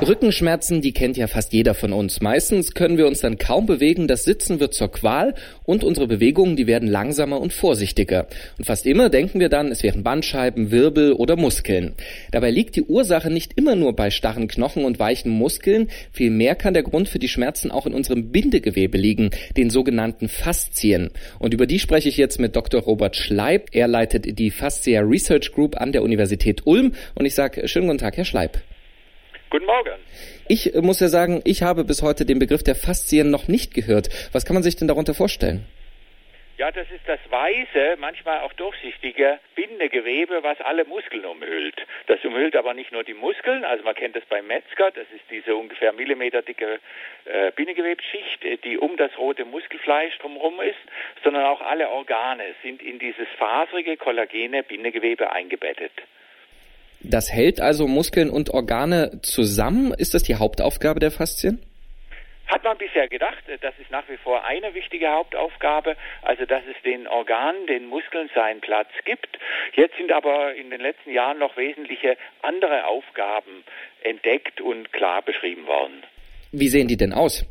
Rückenschmerzen, 0.00 0.80
die 0.80 0.92
kennt 0.92 1.16
ja 1.16 1.26
fast 1.26 1.52
jeder 1.52 1.74
von 1.74 1.92
uns. 1.92 2.20
Meistens 2.20 2.74
können 2.74 2.98
wir 2.98 3.08
uns 3.08 3.20
dann 3.20 3.36
kaum 3.36 3.66
bewegen, 3.66 4.06
das 4.06 4.22
Sitzen 4.22 4.60
wird 4.60 4.72
zur 4.72 4.92
Qual 4.92 5.34
und 5.64 5.82
unsere 5.82 6.06
Bewegungen, 6.06 6.54
die 6.54 6.68
werden 6.68 6.88
langsamer 6.88 7.40
und 7.40 7.52
vorsichtiger. 7.52 8.28
Und 8.58 8.64
fast 8.64 8.86
immer 8.86 9.10
denken 9.10 9.40
wir 9.40 9.48
dann, 9.48 9.72
es 9.72 9.82
wären 9.82 10.04
Bandscheiben, 10.04 10.70
Wirbel 10.70 11.12
oder 11.12 11.34
Muskeln. 11.34 11.94
Dabei 12.30 12.52
liegt 12.52 12.76
die 12.76 12.84
Ursache 12.84 13.28
nicht 13.28 13.54
immer 13.56 13.74
nur 13.74 13.96
bei 13.96 14.10
starren 14.10 14.46
Knochen 14.46 14.84
und 14.84 15.00
weichen 15.00 15.32
Muskeln, 15.32 15.88
vielmehr 16.12 16.54
kann 16.54 16.74
der 16.74 16.84
Grund 16.84 17.08
für 17.08 17.18
die 17.18 17.28
Schmerzen 17.28 17.72
auch 17.72 17.86
in 17.86 17.92
unserem 17.92 18.30
Bindegewebe 18.30 18.96
liegen, 18.96 19.30
den 19.56 19.68
sogenannten 19.68 20.28
Faszien. 20.28 21.10
Und 21.40 21.54
über 21.54 21.66
die 21.66 21.80
spreche 21.80 22.08
ich 22.08 22.16
jetzt 22.16 22.38
mit 22.38 22.54
Dr. 22.54 22.82
Robert 22.82 23.16
Schleib. 23.16 23.70
Er 23.72 23.88
leitet 23.88 24.38
die 24.38 24.52
Fascia 24.52 25.00
Research 25.00 25.50
Group 25.52 25.80
an 25.80 25.90
der 25.90 26.04
Universität 26.04 26.66
Ulm 26.66 26.92
und 27.16 27.26
ich 27.26 27.34
sage 27.34 27.66
schönen 27.66 27.88
guten 27.88 27.98
Tag, 27.98 28.16
Herr 28.16 28.24
Schleib. 28.24 28.58
Guten 29.50 29.64
Morgen. 29.64 29.94
Ich 30.46 30.74
äh, 30.74 30.82
muss 30.82 31.00
ja 31.00 31.08
sagen, 31.08 31.40
ich 31.44 31.62
habe 31.62 31.84
bis 31.84 32.02
heute 32.02 32.26
den 32.26 32.38
Begriff 32.38 32.62
der 32.62 32.74
Faszien 32.74 33.30
noch 33.30 33.48
nicht 33.48 33.72
gehört. 33.72 34.08
Was 34.32 34.44
kann 34.44 34.52
man 34.54 34.62
sich 34.62 34.76
denn 34.76 34.88
darunter 34.88 35.14
vorstellen? 35.14 35.64
Ja, 36.58 36.70
das 36.72 36.90
ist 36.90 37.06
das 37.06 37.20
weiße, 37.30 37.96
manchmal 37.98 38.40
auch 38.40 38.52
durchsichtige 38.54 39.38
Bindegewebe, 39.54 40.42
was 40.42 40.60
alle 40.60 40.84
Muskeln 40.84 41.24
umhüllt. 41.24 41.76
Das 42.08 42.22
umhüllt 42.24 42.56
aber 42.56 42.74
nicht 42.74 42.90
nur 42.90 43.04
die 43.04 43.14
Muskeln, 43.14 43.64
also 43.64 43.84
man 43.84 43.94
kennt 43.94 44.16
das 44.16 44.24
beim 44.24 44.48
Metzger, 44.48 44.90
das 44.90 45.06
ist 45.14 45.24
diese 45.30 45.54
ungefähr 45.54 45.92
millimeterdicke 45.92 46.80
äh, 47.26 47.52
Bindegewebsschicht, 47.52 48.64
die 48.64 48.76
um 48.76 48.96
das 48.96 49.16
rote 49.16 49.44
Muskelfleisch 49.44 50.18
drumherum 50.18 50.60
ist, 50.60 51.22
sondern 51.22 51.44
auch 51.44 51.60
alle 51.60 51.88
Organe 51.90 52.44
sind 52.62 52.82
in 52.82 52.98
dieses 52.98 53.28
faserige, 53.38 53.96
kollagene 53.96 54.64
Bindegewebe 54.64 55.30
eingebettet. 55.30 55.92
Das 57.00 57.32
hält 57.32 57.60
also 57.60 57.86
Muskeln 57.86 58.30
und 58.30 58.50
Organe 58.50 59.20
zusammen. 59.22 59.94
Ist 59.96 60.14
das 60.14 60.24
die 60.24 60.34
Hauptaufgabe 60.34 61.00
der 61.00 61.10
Faszien? 61.10 61.62
Hat 62.48 62.64
man 62.64 62.78
bisher 62.78 63.08
gedacht, 63.08 63.44
das 63.60 63.74
ist 63.78 63.90
nach 63.90 64.08
wie 64.08 64.16
vor 64.16 64.44
eine 64.44 64.74
wichtige 64.74 65.08
Hauptaufgabe, 65.10 65.96
also 66.22 66.46
dass 66.46 66.62
es 66.64 66.82
den 66.82 67.06
Organen, 67.06 67.66
den 67.66 67.86
Muskeln 67.86 68.30
seinen 68.34 68.60
Platz 68.62 68.88
gibt. 69.04 69.38
Jetzt 69.74 69.96
sind 69.98 70.10
aber 70.12 70.54
in 70.54 70.70
den 70.70 70.80
letzten 70.80 71.12
Jahren 71.12 71.38
noch 71.38 71.56
wesentliche 71.58 72.16
andere 72.40 72.86
Aufgaben 72.86 73.64
entdeckt 74.02 74.62
und 74.62 74.92
klar 74.92 75.20
beschrieben 75.22 75.66
worden. 75.66 76.02
Wie 76.50 76.68
sehen 76.68 76.88
die 76.88 76.96
denn 76.96 77.12
aus? 77.12 77.44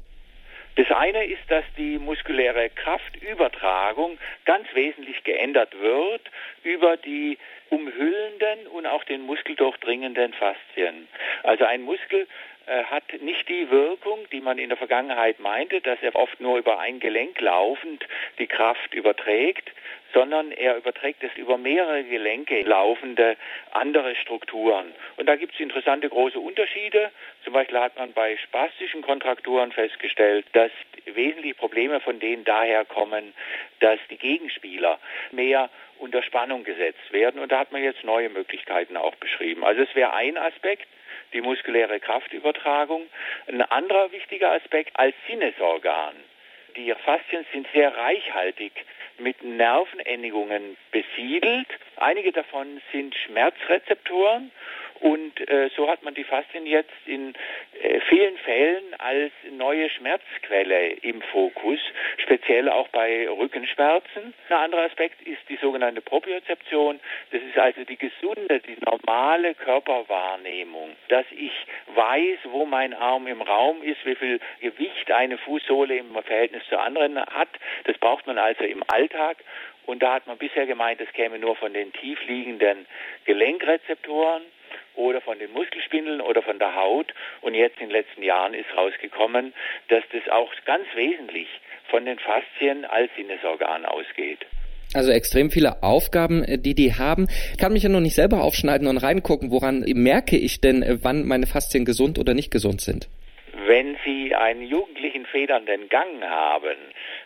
Das 0.77 0.91
eine 0.91 1.25
ist, 1.25 1.41
dass 1.49 1.65
die 1.75 1.97
muskuläre 1.97 2.69
Kraftübertragung 2.69 4.19
ganz 4.45 4.67
wesentlich 4.75 5.23
geändert 5.23 5.73
wird 5.79 6.21
über 6.63 6.97
die 6.97 7.39
umhüllenden 7.71 8.67
und 8.67 8.85
auch 8.85 9.03
den 9.05 9.21
muskeldurchdringenden 9.21 10.33
Faszien. 10.33 11.07
Also 11.41 11.65
ein 11.65 11.81
Muskel 11.81 12.27
hat 12.67 13.03
nicht 13.21 13.47
die 13.47 13.69
Wirkung, 13.71 14.27
die 14.31 14.41
man 14.41 14.57
in 14.57 14.69
der 14.69 14.77
Vergangenheit 14.77 15.39
meinte, 15.39 15.79
dass 15.81 16.01
er 16.01 16.15
oft 16.15 16.39
nur 16.41 16.57
über 16.57 16.79
ein 16.79 16.99
Gelenk 16.99 17.39
laufend 17.39 18.05
die 18.39 18.47
Kraft 18.47 18.93
überträgt, 18.93 19.71
sondern 20.13 20.51
er 20.51 20.77
überträgt 20.77 21.23
es 21.23 21.31
über 21.35 21.57
mehrere 21.57 22.03
Gelenke 22.03 22.61
laufende 22.61 23.37
andere 23.71 24.15
Strukturen. 24.15 24.93
Und 25.17 25.27
da 25.27 25.35
gibt 25.35 25.53
es 25.53 25.59
interessante 25.59 26.09
große 26.09 26.39
Unterschiede. 26.39 27.11
Zum 27.43 27.53
Beispiel 27.53 27.79
hat 27.79 27.97
man 27.97 28.13
bei 28.13 28.37
spastischen 28.37 29.01
Kontrakturen 29.01 29.71
festgestellt, 29.71 30.45
dass 30.53 30.71
wesentliche 31.05 31.55
Probleme 31.55 31.99
von 31.99 32.19
denen 32.19 32.43
daher 32.43 32.85
kommen, 32.85 33.33
dass 33.79 33.99
die 34.09 34.17
Gegenspieler 34.17 34.99
mehr 35.31 35.69
unter 35.99 36.23
Spannung 36.23 36.63
gesetzt 36.63 37.11
werden. 37.11 37.41
Und 37.41 37.51
da 37.51 37.59
hat 37.59 37.71
man 37.71 37.83
jetzt 37.83 38.03
neue 38.03 38.29
Möglichkeiten 38.29 38.97
auch 38.97 39.15
beschrieben. 39.15 39.63
Also 39.63 39.81
es 39.81 39.95
wäre 39.95 40.13
ein 40.13 40.37
Aspekt, 40.37 40.87
die 41.33 41.41
muskuläre 41.41 41.99
Kraftübertragung. 41.99 43.03
Ein 43.47 43.61
anderer 43.61 44.11
wichtiger 44.11 44.51
Aspekt 44.51 44.97
als 44.99 45.15
Sinnesorgan. 45.27 46.15
Die 46.75 46.93
Faszien 47.05 47.45
sind 47.51 47.67
sehr 47.73 47.95
reichhaltig 47.95 48.71
mit 49.17 49.43
Nervenendigungen 49.43 50.77
besiedelt. 50.91 51.67
Einige 51.95 52.31
davon 52.31 52.81
sind 52.91 53.15
Schmerzrezeptoren 53.15 54.51
und 55.01 55.47
äh, 55.49 55.69
so 55.75 55.87
hat 55.87 56.03
man 56.03 56.13
die 56.13 56.23
Faszien 56.23 56.65
jetzt 56.65 56.91
in 57.05 57.33
äh, 57.81 57.99
vielen 58.09 58.37
Fällen 58.37 58.83
als 58.97 59.31
neue 59.51 59.89
Schmerzquelle 59.89 60.89
im 61.01 61.21
Fokus, 61.21 61.79
speziell 62.17 62.69
auch 62.69 62.87
bei 62.89 63.29
Rückenschmerzen. 63.29 64.33
Ein 64.49 64.55
anderer 64.55 64.83
Aspekt 64.83 65.21
ist 65.21 65.41
die 65.49 65.57
sogenannte 65.57 66.01
Propriozeption. 66.01 66.99
Das 67.31 67.41
ist 67.41 67.57
also 67.57 67.83
die 67.83 67.97
gesunde, 67.97 68.59
die 68.59 68.77
normale 68.83 69.53
Körperwahrnehmung, 69.55 70.95
dass 71.09 71.25
ich 71.31 71.53
weiß, 71.95 72.39
wo 72.45 72.65
mein 72.65 72.93
Arm 72.93 73.27
im 73.27 73.41
Raum 73.41 73.83
ist, 73.83 74.05
wie 74.05 74.15
viel 74.15 74.39
Gewicht 74.61 75.11
eine 75.11 75.37
Fußsohle 75.37 75.97
im 75.97 76.13
Verhältnis 76.23 76.63
zur 76.69 76.81
anderen 76.81 77.19
hat. 77.19 77.49
Das 77.83 77.97
braucht 77.97 78.27
man 78.27 78.37
also 78.37 78.63
im 78.63 78.83
Alltag. 78.87 79.37
Und 79.85 80.03
da 80.03 80.15
hat 80.15 80.27
man 80.27 80.37
bisher 80.37 80.65
gemeint, 80.65 80.99
es 80.99 81.11
käme 81.13 81.39
nur 81.39 81.55
von 81.55 81.73
den 81.73 81.93
tiefliegenden 81.93 82.85
Gelenkrezeptoren 83.23 84.41
oder 84.95 85.21
von 85.21 85.39
den 85.39 85.51
Muskelspindeln 85.51 86.21
oder 86.21 86.41
von 86.41 86.59
der 86.59 86.75
Haut. 86.75 87.13
Und 87.41 87.53
jetzt 87.53 87.79
in 87.79 87.89
den 87.89 87.91
letzten 87.91 88.23
Jahren 88.23 88.53
ist 88.53 88.67
rausgekommen, 88.75 89.53
dass 89.89 90.03
das 90.11 90.27
auch 90.31 90.51
ganz 90.65 90.85
wesentlich 90.95 91.47
von 91.89 92.05
den 92.05 92.19
Faszien 92.19 92.85
als 92.85 93.09
Sinnesorgan 93.15 93.85
ausgeht. 93.85 94.45
Also 94.93 95.11
extrem 95.11 95.51
viele 95.51 95.83
Aufgaben, 95.83 96.43
äh, 96.43 96.57
die 96.57 96.73
die 96.73 96.93
haben. 96.93 97.27
Ich 97.51 97.57
kann 97.57 97.73
mich 97.73 97.83
ja 97.83 97.89
noch 97.89 97.99
nicht 97.99 98.15
selber 98.15 98.43
aufschneiden 98.43 98.87
und 98.87 98.97
reingucken, 98.97 99.51
woran 99.51 99.83
merke 99.93 100.37
ich 100.37 100.61
denn, 100.61 100.81
äh, 100.81 100.97
wann 101.01 101.25
meine 101.25 101.45
Faszien 101.45 101.85
gesund 101.85 102.19
oder 102.19 102.33
nicht 102.33 102.51
gesund 102.51 102.81
sind? 102.81 103.09
Wenn 103.67 103.97
Sie 104.05 104.33
einen 104.33 104.61
jugendlichen 104.61 105.25
federnden 105.25 105.89
Gang 105.89 106.23
haben, 106.23 106.77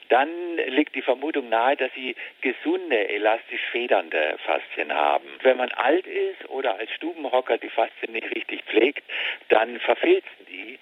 dann 0.09 0.27
liegt 0.69 0.95
die 0.95 1.03
Vermutung 1.03 1.49
nahe, 1.49 1.77
dass 1.77 1.91
Sie 1.93 2.15
gesunde, 2.41 3.09
elastisch 3.09 3.61
federnde 3.71 4.37
Faszien 4.43 4.91
haben. 4.91 5.25
Wenn 5.43 5.57
man 5.57 5.69
alt 5.69 6.07
ist 6.07 6.49
oder 6.49 6.79
als 6.79 6.89
Stubenhocker 6.97 7.59
die 7.59 7.69
Faszien 7.69 8.13
nicht 8.13 8.35
richtig 8.35 8.63
pflegt, 8.63 9.03
dann 9.49 9.79
verfilzen 9.81 10.45
die. 10.49 10.79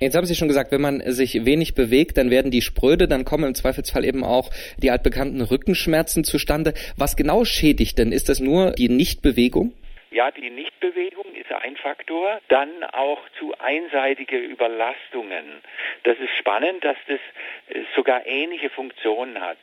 Jetzt 0.00 0.16
haben 0.16 0.26
Sie 0.26 0.34
schon 0.34 0.48
gesagt, 0.48 0.72
wenn 0.72 0.80
man 0.80 1.00
sich 1.12 1.44
wenig 1.44 1.76
bewegt, 1.76 2.18
dann 2.18 2.30
werden 2.30 2.50
die 2.50 2.60
spröde, 2.60 3.06
dann 3.06 3.24
kommen 3.24 3.44
im 3.44 3.54
Zweifelsfall 3.54 4.04
eben 4.04 4.24
auch 4.24 4.50
die 4.76 4.90
altbekannten 4.90 5.40
Rückenschmerzen 5.40 6.24
zustande. 6.24 6.74
Was 6.96 7.14
genau 7.14 7.44
schädigt 7.44 7.98
denn? 7.98 8.10
Ist 8.10 8.28
das 8.28 8.40
nur 8.40 8.72
die 8.72 8.88
Nichtbewegung? 8.88 9.72
Ja, 10.16 10.30
die 10.30 10.48
Nichtbewegung 10.48 11.34
ist 11.34 11.52
ein 11.52 11.76
Faktor. 11.76 12.40
Dann 12.48 12.84
auch 12.84 13.20
zu 13.38 13.52
einseitige 13.58 14.38
Überlastungen. 14.38 15.60
Das 16.04 16.18
ist 16.18 16.34
spannend, 16.38 16.82
dass 16.82 16.96
das 17.06 17.20
äh, 17.68 17.82
sogar 17.94 18.24
ähnliche 18.24 18.70
Funktionen 18.70 19.38
hat. 19.42 19.58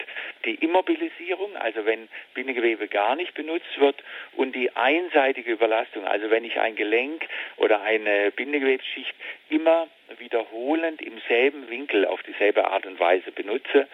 Die 0.46 0.54
Immobilisierung, 0.54 1.58
also 1.58 1.88
wenn 1.88 2.08
Bindegewebe 2.36 2.88
gar 2.88 3.16
nicht 3.16 3.34
benutzt 3.34 3.80
wird, 3.80 3.96
und 4.36 4.56
die 4.56 4.76
einseitige 4.76 5.54
Überlastung, 5.54 6.06
also 6.06 6.30
wenn 6.30 6.46
ich 6.46 6.60
ein 6.60 6.76
Gelenk 6.76 7.28
oder 7.58 7.82
eine 7.82 8.30
Bindegewebsschicht 8.30 9.16
immer 9.50 9.88
wiederholend 10.20 11.02
im 11.02 11.20
selben 11.28 11.68
Winkel 11.72 12.06
auf 12.06 12.22
dieselbe 12.22 12.68
Art 12.68 12.86
und 12.86 13.00
Weise 13.00 13.32
benutze, 13.32 13.88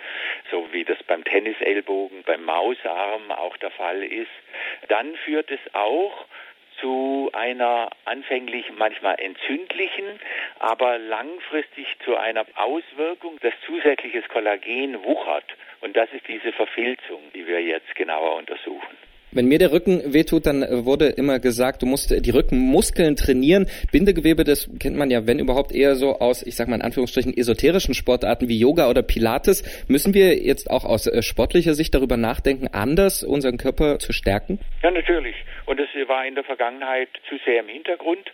so 0.52 0.68
wie 0.74 0.84
das 0.84 1.02
beim 1.04 1.24
Tennisellbogen, 1.24 2.24
beim 2.24 2.44
Mausarm 2.44 3.32
auch 3.32 3.56
der 3.58 3.72
Fall 3.72 4.04
ist, 4.04 4.28
dann 4.90 5.16
führt 5.16 5.52
es 5.52 5.60
auch 5.74 6.26
zu 6.80 7.30
einer 7.34 7.90
anfänglich 8.06 8.66
manchmal 8.78 9.20
entzündlichen, 9.20 10.20
aber 10.60 10.98
langfristig 10.98 11.88
zu 12.06 12.16
einer 12.16 12.46
Auswirkung, 12.56 13.40
dass 13.42 13.54
zusätzliches 13.66 14.28
Kollagen 14.30 15.04
wuchert. 15.04 15.46
Und 15.82 15.96
das 15.96 16.12
ist 16.12 16.28
diese 16.28 16.52
Verfilzung, 16.52 17.22
die 17.34 17.48
wir 17.48 17.62
jetzt 17.62 17.96
genauer 17.96 18.36
untersuchen. 18.36 19.09
Wenn 19.32 19.48
mir 19.48 19.60
der 19.60 19.72
Rücken 19.72 20.14
wehtut, 20.14 20.46
dann 20.48 20.64
äh, 20.64 20.86
wurde 20.86 21.08
immer 21.08 21.40
gesagt, 21.40 21.84
du 21.84 21.86
musst 21.86 22.10
die 22.26 22.32
Rückenmuskeln 22.32 23.16
trainieren. 23.16 23.68
Bindegewebe, 23.92 24.44
das 24.44 24.70
kennt 24.80 24.98
man 24.98 25.12
ja, 25.12 25.28
wenn 25.28 25.40
überhaupt, 25.40 25.72
eher 25.72 25.96
so 25.96 26.20
aus, 26.20 26.42
ich 26.42 26.56
sag 26.56 26.68
mal 26.68 26.76
in 26.76 26.82
Anführungsstrichen, 26.82 27.38
esoterischen 27.38 27.94
Sportarten 27.94 28.50
wie 28.50 28.58
Yoga 28.58 28.90
oder 28.90 29.04
Pilates. 29.04 29.86
Müssen 29.88 30.14
wir 30.14 30.36
jetzt 30.44 30.72
auch 30.72 30.84
aus 30.84 31.06
äh, 31.06 31.22
sportlicher 31.22 31.76
Sicht 31.76 31.94
darüber 31.94 32.18
nachdenken, 32.18 32.68
anders 32.72 33.24
unseren 33.24 33.58
Körper 33.58 34.00
zu 34.00 34.14
stärken? 34.14 34.60
Ja, 34.82 34.90
natürlich. 34.90 35.36
Und 35.66 35.80
das 35.80 35.90
war 36.08 36.26
in 36.26 36.36
der 36.36 36.44
Vergangenheit 36.44 37.10
zu 37.30 37.38
sehr 37.46 37.60
im 37.60 37.68
Hintergrund. 37.68 38.32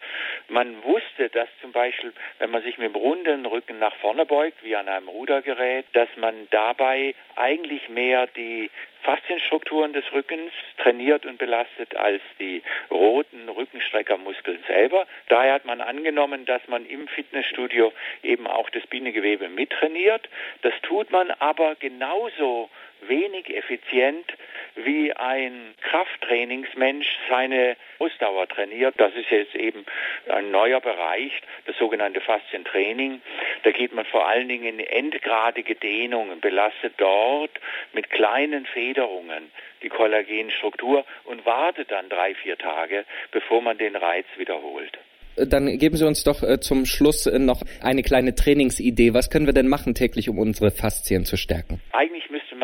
Man 0.47 0.81
wusste, 0.83 1.29
dass 1.29 1.49
zum 1.61 1.71
Beispiel, 1.71 2.13
wenn 2.39 2.49
man 2.49 2.63
sich 2.63 2.77
mit 2.77 2.87
dem 2.87 2.95
runden 2.95 3.45
Rücken 3.45 3.79
nach 3.79 3.95
vorne 3.97 4.25
beugt, 4.25 4.63
wie 4.63 4.75
an 4.75 4.87
einem 4.87 5.09
Rudergerät, 5.09 5.85
dass 5.93 6.07
man 6.17 6.47
dabei 6.51 7.13
eigentlich 7.35 7.89
mehr 7.89 8.27
die 8.27 8.71
Faszienstrukturen 9.05 9.93
des 9.93 10.03
Rückens 10.13 10.51
trainiert 10.79 11.27
und 11.27 11.37
belastet 11.37 11.95
als 11.95 12.21
die 12.39 12.63
roten 12.89 13.47
Rückenstreckermuskeln 13.47 14.63
selber. 14.67 15.05
Daher 15.29 15.53
hat 15.53 15.65
man 15.65 15.79
angenommen, 15.79 16.45
dass 16.45 16.67
man 16.67 16.87
im 16.87 17.07
Fitnessstudio 17.07 17.93
eben 18.23 18.47
auch 18.47 18.69
das 18.71 18.85
Bindegewebe 18.87 19.47
mittrainiert. 19.47 20.27
Das 20.63 20.73
tut 20.81 21.11
man 21.11 21.29
aber 21.31 21.75
genauso 21.75 22.69
wenig 23.07 23.55
effizient 23.55 24.33
wie 24.75 25.13
ein 25.13 25.73
Krafttrainingsmensch 25.81 27.07
seine 27.29 27.77
Ausdauer 27.99 28.47
trainiert. 28.47 28.95
Das 28.97 29.13
ist 29.15 29.29
jetzt 29.29 29.55
eben 29.55 29.85
ein 30.27 30.51
neuer 30.51 30.81
Bereich, 30.81 31.31
das 31.65 31.77
sogenannte 31.77 32.21
Faszientraining. 32.21 33.21
Da 33.63 33.71
geht 33.71 33.93
man 33.93 34.05
vor 34.05 34.27
allen 34.27 34.49
Dingen 34.49 34.79
in 34.79 34.85
endgradige 34.85 35.75
Dehnungen, 35.75 36.41
belastet 36.41 36.93
dort 36.97 37.51
mit 37.93 38.09
kleinen 38.09 38.65
Federungen 38.65 39.51
die 39.81 39.89
Kollagenstruktur 39.89 41.05
und 41.23 41.45
wartet 41.45 41.91
dann 41.91 42.09
drei, 42.09 42.35
vier 42.35 42.57
Tage, 42.57 43.05
bevor 43.31 43.61
man 43.61 43.77
den 43.77 43.95
Reiz 43.95 44.25
wiederholt. 44.37 44.97
Dann 45.37 45.77
geben 45.77 45.97
Sie 45.97 46.07
uns 46.07 46.23
doch 46.23 46.43
äh, 46.43 46.59
zum 46.59 46.85
Schluss 46.85 47.25
äh, 47.25 47.39
noch 47.39 47.61
eine 47.81 48.03
kleine 48.03 48.35
Trainingsidee. 48.35 49.13
Was 49.13 49.29
können 49.29 49.45
wir 49.45 49.53
denn 49.53 49.67
machen 49.67 49.93
täglich, 49.93 50.29
um 50.29 50.39
unsere 50.39 50.71
Faszien 50.71 51.25
zu 51.25 51.35
stärken? 51.35 51.81
Eigentlich 51.91 52.14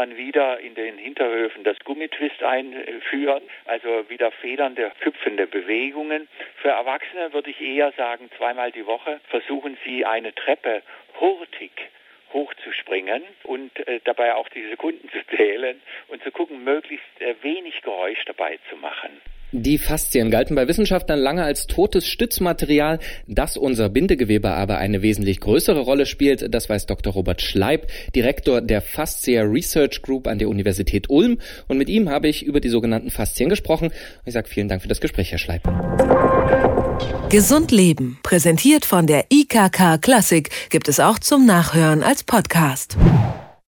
man 0.02 0.18
wieder 0.18 0.60
in 0.60 0.74
den 0.74 0.98
Hinterhöfen 0.98 1.64
das 1.64 1.78
Gummitwist 1.84 2.42
einführen, 2.42 3.44
also 3.66 4.10
wieder 4.10 4.32
federnde, 4.32 4.92
hüpfende 5.02 5.46
Bewegungen. 5.46 6.28
Für 6.56 6.70
Erwachsene 6.70 7.34
würde 7.34 7.52
ich 7.52 7.62
eher 7.62 7.92
sagen, 7.92 8.32
zweimal 8.36 8.72
die 8.72 8.88
Woche 8.88 9.20
versuchen 9.30 9.78
Sie 9.86 10.04
eine 10.04 10.34
Treppe 10.34 10.82
hurtig 11.20 11.72
hochzuspringen 12.34 13.22
und 13.44 13.88
äh, 13.88 14.00
dabei 14.04 14.34
auch 14.34 14.50
die 14.50 14.68
Sekunden 14.70 15.08
zu 15.12 15.20
zählen 15.36 15.80
und 16.08 16.24
zu 16.24 16.32
gucken, 16.32 16.64
möglichst 16.64 17.22
äh, 17.22 17.36
wenig 17.44 17.80
Geräusch 17.84 18.26
dabei 18.26 18.58
zu 18.72 18.78
machen. 18.78 19.22
Die 19.54 19.78
Faszien 19.78 20.32
galten 20.32 20.56
bei 20.56 20.68
Wissenschaftlern 20.68 21.20
lange 21.20 21.44
als 21.44 21.68
totes 21.68 22.08
Stützmaterial. 22.08 23.00
Dass 23.28 23.58
unser 23.58 23.90
Bindegewebe 23.90 24.52
aber 24.52 24.78
eine 24.78 25.02
wesentlich 25.02 25.42
größere 25.42 25.82
Rolle 25.82 26.06
spielt, 26.06 26.54
das 26.54 26.70
weiß 26.70 26.86
Dr. 26.86 27.12
Robert 27.12 27.42
Schleib, 27.42 27.88
Direktor 28.16 28.62
der 28.62 28.82
Fascia 28.82 29.44
Research 29.44 30.02
Group 30.02 30.28
an 30.28 30.40
der 30.40 30.48
Universität 30.48 31.10
Ulm. 31.10 31.40
Und 31.68 31.78
mit 31.78 31.90
ihm 31.90 32.10
habe 32.10 32.30
ich 32.30 32.46
über 32.46 32.62
die 32.62 32.70
sogenannten 32.70 33.12
Faszien 33.12 33.50
gesprochen. 33.50 33.92
Ich 34.26 34.34
sage 34.34 34.48
vielen 34.48 34.70
Dank 34.70 34.82
für 34.82 34.88
das 34.88 35.02
Gespräch, 35.02 35.32
Herr 35.32 35.38
Schleib. 35.38 35.64
Gesund 37.30 37.72
Leben, 37.72 38.20
präsentiert 38.24 38.86
von 38.86 39.06
der 39.06 39.26
IKK 39.32 39.98
Klassik, 40.02 40.50
gibt 40.70 40.88
es 40.88 41.00
auch 41.02 41.20
zum 41.20 41.46
Nachhören 41.46 42.04
als 42.04 42.24
Podcast. 42.24 42.98